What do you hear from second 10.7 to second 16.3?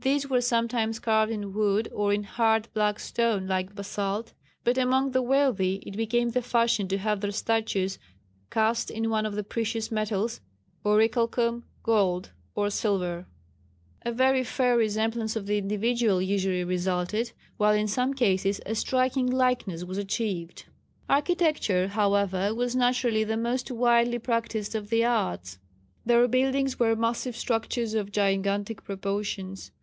aurichalcum, gold or silver. A very fair resemblance of the individual